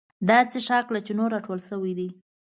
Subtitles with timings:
[0.27, 2.09] دا څښاک له چینو راټول شوی دی.